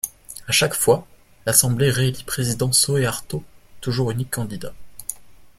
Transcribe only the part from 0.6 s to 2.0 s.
fois, l’assemblée